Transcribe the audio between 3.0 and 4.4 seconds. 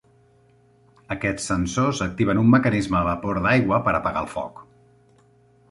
de vapor d'aigua per apagar el